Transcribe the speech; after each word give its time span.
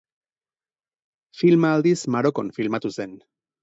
Filma 1.43 1.73
aldiz 1.77 2.01
Marokon 2.19 2.53
filmatu 2.61 2.97
zen. 3.01 3.19